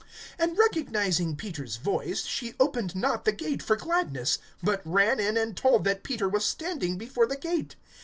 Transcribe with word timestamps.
(14)And 0.39 0.57
recognizing 0.57 1.35
Peter's 1.35 1.75
voice, 1.75 2.25
she 2.25 2.55
opened 2.59 2.95
not 2.95 3.23
the 3.23 3.31
gate 3.31 3.61
for 3.61 3.75
gladness, 3.75 4.39
but 4.63 4.81
ran 4.83 5.19
in, 5.19 5.37
and 5.37 5.55
told 5.55 5.83
that 5.83 6.01
Peter 6.01 6.27
was 6.27 6.43
standing 6.43 6.97
before 6.97 7.27
the 7.27 7.37
gate. 7.37 7.75